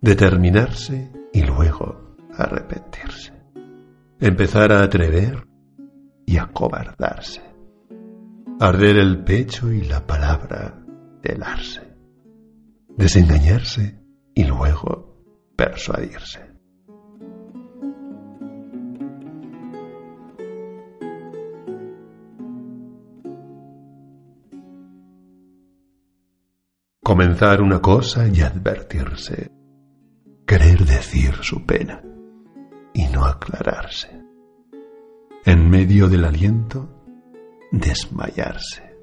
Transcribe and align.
determinarse 0.00 1.12
y 1.32 1.42
luego 1.42 2.16
arrepentirse, 2.32 3.32
empezar 4.18 4.72
a 4.72 4.82
atrever 4.82 5.46
y 6.24 6.38
acobardarse, 6.38 7.42
arder 8.58 8.96
el 8.96 9.22
pecho 9.24 9.70
y 9.70 9.82
la 9.82 10.06
palabra 10.06 10.82
helarse, 11.22 11.82
desengañarse 12.96 14.00
y 14.34 14.44
luego 14.44 15.22
persuadirse. 15.56 16.48
Comenzar 27.02 27.60
una 27.60 27.80
cosa 27.80 28.28
y 28.28 28.40
advertirse, 28.40 29.59
querer 30.50 30.84
decir 30.84 31.32
su 31.42 31.64
pena 31.64 32.02
y 32.92 33.06
no 33.06 33.24
aclararse. 33.24 34.20
En 35.44 35.70
medio 35.70 36.08
del 36.08 36.24
aliento, 36.24 36.88
desmayarse 37.70 38.98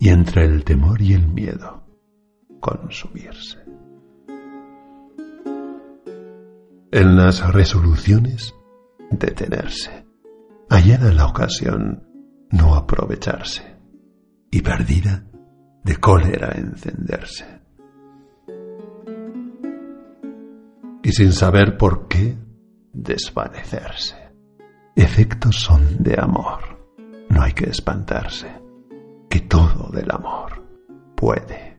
y 0.00 0.08
entre 0.08 0.44
el 0.44 0.64
temor 0.64 1.00
y 1.00 1.12
el 1.12 1.28
miedo, 1.28 1.86
consumirse. 2.58 3.58
En 6.90 7.16
las 7.16 7.52
resoluciones, 7.52 8.52
detenerse. 9.12 10.04
Hallada 10.68 11.12
la 11.12 11.26
ocasión, 11.26 12.08
no 12.50 12.74
aprovecharse. 12.74 13.62
Y 14.50 14.62
perdida, 14.62 15.28
de 15.84 15.96
cólera 15.98 16.54
encenderse. 16.56 17.56
Y 21.06 21.12
sin 21.12 21.32
saber 21.32 21.76
por 21.76 22.08
qué, 22.08 22.36
desvanecerse. 22.92 24.16
Efectos 24.96 25.54
son 25.54 26.02
de 26.02 26.16
amor. 26.20 26.84
No 27.30 27.42
hay 27.42 27.52
que 27.52 27.70
espantarse, 27.70 28.48
que 29.30 29.38
todo 29.42 29.88
del 29.92 30.10
amor 30.10 30.66
puede 31.14 31.78